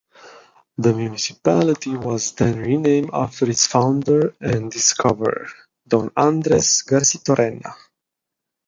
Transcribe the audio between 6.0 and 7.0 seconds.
Andres